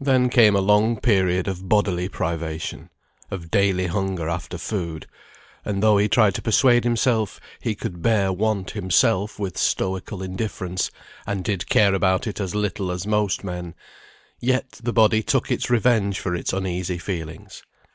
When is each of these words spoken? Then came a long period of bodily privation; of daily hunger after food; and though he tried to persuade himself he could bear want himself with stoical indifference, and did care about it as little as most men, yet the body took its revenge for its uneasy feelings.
Then 0.00 0.30
came 0.30 0.56
a 0.56 0.62
long 0.62 0.98
period 0.98 1.46
of 1.46 1.68
bodily 1.68 2.08
privation; 2.08 2.88
of 3.30 3.50
daily 3.50 3.86
hunger 3.88 4.26
after 4.26 4.56
food; 4.56 5.06
and 5.62 5.82
though 5.82 5.98
he 5.98 6.08
tried 6.08 6.34
to 6.36 6.40
persuade 6.40 6.84
himself 6.84 7.38
he 7.60 7.74
could 7.74 8.00
bear 8.00 8.32
want 8.32 8.70
himself 8.70 9.38
with 9.38 9.58
stoical 9.58 10.22
indifference, 10.22 10.90
and 11.26 11.44
did 11.44 11.68
care 11.68 11.92
about 11.94 12.26
it 12.26 12.40
as 12.40 12.54
little 12.54 12.90
as 12.90 13.06
most 13.06 13.44
men, 13.44 13.74
yet 14.40 14.80
the 14.82 14.94
body 14.94 15.22
took 15.22 15.50
its 15.50 15.68
revenge 15.68 16.18
for 16.18 16.34
its 16.34 16.54
uneasy 16.54 16.96
feelings. 16.96 17.62